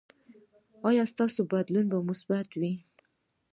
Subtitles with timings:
[0.87, 2.73] ایا ستاسو بدلون به مثبت وي؟